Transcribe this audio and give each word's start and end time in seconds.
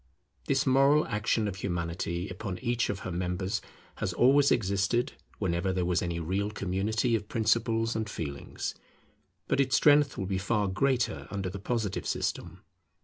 This 0.47 0.65
moral 0.65 1.05
action 1.05 1.47
of 1.47 1.57
Humanity 1.57 2.27
upon 2.27 2.57
each 2.57 2.89
of 2.89 3.01
her 3.01 3.11
members 3.11 3.61
has 3.97 4.13
always 4.13 4.51
existed 4.51 5.13
whenever 5.37 5.71
there 5.71 5.85
was 5.85 6.01
any 6.01 6.19
real 6.19 6.49
community 6.49 7.15
of 7.15 7.29
principles 7.29 7.95
and 7.95 8.09
feelings. 8.09 8.73
But 9.47 9.59
its 9.59 9.75
strength 9.75 10.17
will 10.17 10.25
be 10.25 10.39
far 10.39 10.67
greater 10.69 11.27
under 11.29 11.51
the 11.51 11.59
Positive 11.59 12.07
system. 12.07 12.63